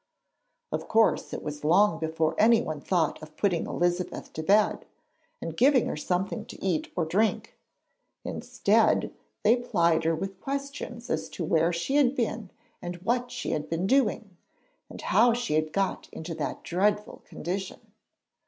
[0.71, 4.83] Of course it was long before anyone thought of putting Elizabeth to bed,
[5.39, 7.55] and giving her something to eat or drink;
[8.25, 12.49] instead they plied her with questions as to where she had been
[12.81, 14.35] and what she had been doing,
[14.89, 17.91] and how she had got in that dreadful condition.